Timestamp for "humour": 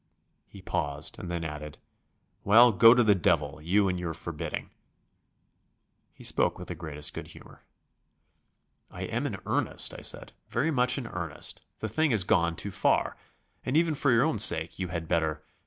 7.27-7.61